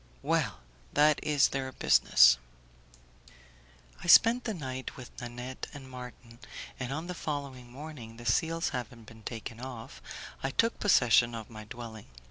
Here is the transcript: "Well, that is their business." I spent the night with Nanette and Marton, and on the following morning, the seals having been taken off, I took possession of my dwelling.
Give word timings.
"Well, 0.23 0.61
that 0.93 1.19
is 1.23 1.49
their 1.49 1.71
business." 1.71 2.39
I 4.03 4.07
spent 4.07 4.45
the 4.45 4.53
night 4.55 4.97
with 4.97 5.11
Nanette 5.21 5.67
and 5.75 5.87
Marton, 5.87 6.39
and 6.79 6.91
on 6.91 7.05
the 7.05 7.13
following 7.13 7.71
morning, 7.71 8.17
the 8.17 8.25
seals 8.25 8.69
having 8.69 9.03
been 9.03 9.21
taken 9.21 9.59
off, 9.61 10.01
I 10.41 10.49
took 10.49 10.79
possession 10.79 11.35
of 11.35 11.51
my 11.51 11.65
dwelling. 11.65 12.07